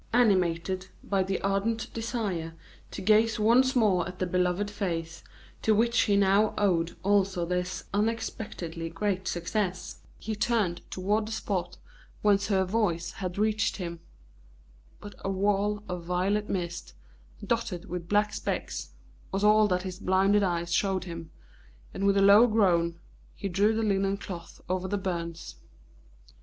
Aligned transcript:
Animated 0.13 0.87
by 1.03 1.21
the 1.21 1.39
ardent 1.41 1.93
desire 1.93 2.55
to 2.89 3.03
gaze 3.03 3.39
once 3.39 3.75
more 3.75 4.07
at 4.07 4.17
the 4.17 4.25
beloved 4.25 4.71
face, 4.71 5.23
to 5.61 5.75
which 5.75 5.99
he 6.05 6.15
now 6.17 6.55
owed 6.57 6.97
also 7.03 7.45
this 7.45 7.83
unexpectedly 7.93 8.89
great 8.89 9.27
success, 9.27 9.99
he 10.17 10.35
turned 10.35 10.81
toward 10.89 11.27
the 11.27 11.31
spot 11.31 11.77
whence 12.23 12.47
her 12.47 12.65
voice 12.65 13.11
had 13.11 13.37
reached 13.37 13.77
him; 13.77 13.99
but 14.99 15.13
a 15.19 15.29
wall 15.29 15.83
of 15.87 16.03
violet 16.03 16.49
mist, 16.49 16.95
dotted 17.45 17.85
with 17.85 18.09
black 18.09 18.33
specks, 18.33 18.93
was 19.31 19.43
all 19.43 19.67
that 19.67 19.83
his 19.83 19.99
blinded 19.99 20.41
eyes 20.41 20.73
showed 20.73 21.03
him, 21.03 21.29
and 21.93 22.07
with 22.07 22.17
a 22.17 22.23
low 22.23 22.47
groan 22.47 22.99
he 23.35 23.47
drew 23.47 23.75
the 23.75 23.83
linen 23.83 24.17
cloth 24.17 24.61
over 24.67 24.87
the 24.87 24.97
burns. 24.97 25.57